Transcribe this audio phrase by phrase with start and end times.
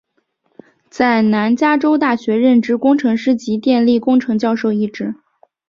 [0.89, 5.13] 在南加州大学任职工程师及电力工程教授一职。